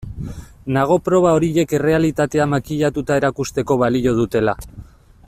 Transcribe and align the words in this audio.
Nago 0.77 0.95
proba 1.09 1.33
horiek 1.39 1.75
errealitatea 1.79 2.49
makillatuta 2.57 3.21
erakusteko 3.23 3.79
balio 3.83 4.19
dutela. 4.23 4.57